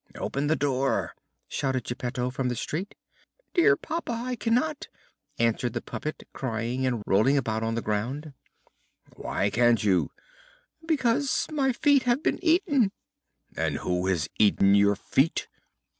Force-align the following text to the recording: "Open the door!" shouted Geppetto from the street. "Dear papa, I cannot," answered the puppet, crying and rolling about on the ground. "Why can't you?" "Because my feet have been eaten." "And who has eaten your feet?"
"Open 0.15 0.47
the 0.47 0.55
door!" 0.55 1.13
shouted 1.47 1.83
Geppetto 1.83 2.31
from 2.31 2.49
the 2.49 2.55
street. 2.55 2.95
"Dear 3.53 3.75
papa, 3.75 4.11
I 4.13 4.35
cannot," 4.35 4.87
answered 5.37 5.73
the 5.73 5.81
puppet, 5.83 6.27
crying 6.33 6.87
and 6.87 7.03
rolling 7.05 7.37
about 7.37 7.61
on 7.61 7.75
the 7.75 7.83
ground. 7.83 8.33
"Why 9.15 9.51
can't 9.51 9.83
you?" 9.83 10.09
"Because 10.87 11.45
my 11.51 11.71
feet 11.71 12.01
have 12.09 12.23
been 12.23 12.43
eaten." 12.43 12.91
"And 13.55 13.75
who 13.77 14.07
has 14.07 14.27
eaten 14.39 14.73
your 14.73 14.95
feet?" 14.95 15.47